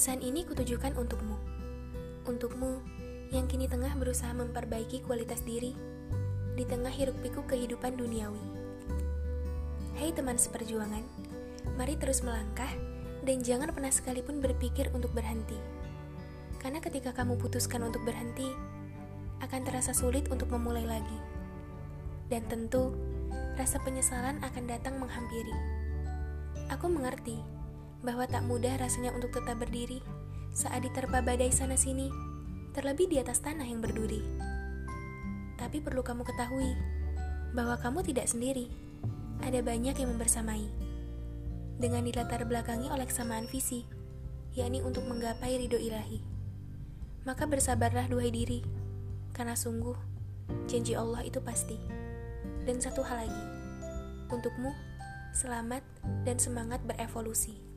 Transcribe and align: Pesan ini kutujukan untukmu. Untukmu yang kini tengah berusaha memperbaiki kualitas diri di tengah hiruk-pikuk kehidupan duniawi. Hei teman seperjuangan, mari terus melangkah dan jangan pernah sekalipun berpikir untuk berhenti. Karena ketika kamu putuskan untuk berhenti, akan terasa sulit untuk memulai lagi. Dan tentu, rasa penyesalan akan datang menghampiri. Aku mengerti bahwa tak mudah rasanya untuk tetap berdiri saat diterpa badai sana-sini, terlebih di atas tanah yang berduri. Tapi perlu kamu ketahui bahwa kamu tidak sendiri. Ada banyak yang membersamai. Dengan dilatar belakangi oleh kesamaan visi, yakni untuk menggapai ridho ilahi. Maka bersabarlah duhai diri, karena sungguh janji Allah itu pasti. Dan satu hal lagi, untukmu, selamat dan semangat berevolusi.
Pesan 0.00 0.24
ini 0.24 0.48
kutujukan 0.48 0.96
untukmu. 0.96 1.36
Untukmu 2.24 2.80
yang 3.36 3.44
kini 3.44 3.68
tengah 3.68 3.92
berusaha 4.00 4.32
memperbaiki 4.32 5.04
kualitas 5.04 5.44
diri 5.44 5.76
di 6.56 6.64
tengah 6.64 6.88
hiruk-pikuk 6.88 7.44
kehidupan 7.44 8.00
duniawi. 8.00 8.40
Hei 10.00 10.08
teman 10.16 10.40
seperjuangan, 10.40 11.04
mari 11.76 12.00
terus 12.00 12.24
melangkah 12.24 12.72
dan 13.28 13.44
jangan 13.44 13.76
pernah 13.76 13.92
sekalipun 13.92 14.40
berpikir 14.40 14.88
untuk 14.96 15.12
berhenti. 15.12 15.60
Karena 16.64 16.80
ketika 16.80 17.12
kamu 17.12 17.36
putuskan 17.36 17.84
untuk 17.84 18.00
berhenti, 18.00 18.48
akan 19.44 19.68
terasa 19.68 19.92
sulit 19.92 20.32
untuk 20.32 20.48
memulai 20.48 20.88
lagi. 20.88 21.20
Dan 22.32 22.48
tentu, 22.48 22.96
rasa 23.60 23.76
penyesalan 23.84 24.40
akan 24.40 24.64
datang 24.64 24.96
menghampiri. 24.96 25.52
Aku 26.72 26.88
mengerti 26.88 27.59
bahwa 28.00 28.24
tak 28.24 28.44
mudah 28.48 28.80
rasanya 28.80 29.12
untuk 29.12 29.32
tetap 29.36 29.60
berdiri 29.60 30.00
saat 30.50 30.82
diterpa 30.82 31.22
badai 31.22 31.52
sana-sini, 31.52 32.10
terlebih 32.74 33.06
di 33.06 33.16
atas 33.22 33.38
tanah 33.44 33.66
yang 33.66 33.78
berduri. 33.78 34.22
Tapi 35.60 35.78
perlu 35.84 36.00
kamu 36.00 36.24
ketahui 36.24 36.72
bahwa 37.52 37.76
kamu 37.78 38.00
tidak 38.06 38.26
sendiri. 38.26 38.70
Ada 39.40 39.64
banyak 39.64 39.96
yang 39.96 40.12
membersamai. 40.16 40.68
Dengan 41.80 42.04
dilatar 42.04 42.44
belakangi 42.44 42.92
oleh 42.92 43.08
kesamaan 43.08 43.48
visi, 43.48 43.88
yakni 44.52 44.84
untuk 44.84 45.08
menggapai 45.08 45.56
ridho 45.56 45.80
ilahi. 45.80 46.20
Maka 47.24 47.48
bersabarlah 47.48 48.08
duhai 48.08 48.28
diri, 48.28 48.60
karena 49.32 49.56
sungguh 49.56 49.96
janji 50.68 50.92
Allah 50.92 51.24
itu 51.24 51.40
pasti. 51.40 51.80
Dan 52.68 52.84
satu 52.84 53.00
hal 53.00 53.24
lagi, 53.24 53.44
untukmu, 54.28 54.72
selamat 55.32 55.80
dan 56.28 56.36
semangat 56.36 56.84
berevolusi. 56.84 57.69